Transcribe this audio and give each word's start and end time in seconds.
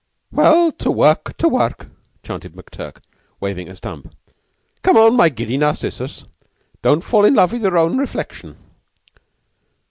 "Well, 0.31 0.71
to 0.79 0.89
work, 0.89 1.37
to 1.37 1.47
work!" 1.47 1.85
chanted 2.23 2.55
McTurk, 2.55 3.03
waving 3.39 3.69
a 3.69 3.75
stump. 3.75 4.15
"Come 4.81 4.97
on, 4.97 5.15
my 5.15 5.29
giddy 5.29 5.57
Narcissus. 5.59 6.25
Don't 6.81 7.03
fall 7.03 7.23
in 7.23 7.35
love 7.35 7.51
with 7.51 7.61
your 7.61 7.77
own 7.77 7.99
reflection!" 7.99 8.57